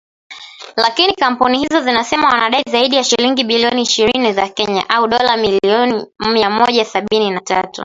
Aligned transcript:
Lakini 0.77 1.13
kampuni 1.15 1.59
hizo 1.59 1.81
zinasema 1.81 2.27
wanadai 2.29 2.63
zaidi 2.71 2.95
ya 2.95 3.03
shilingi 3.03 3.43
bilioni 3.43 3.81
ishirini 3.81 4.33
za 4.33 4.47
Kenya 4.49 4.83
(dola 5.09 5.37
milioni 5.37 6.05
mia 6.33 6.49
moja 6.49 6.85
sabini 6.85 7.31
na 7.31 7.41
tatu) 7.41 7.79